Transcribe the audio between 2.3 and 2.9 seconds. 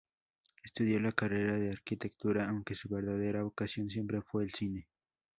aunque su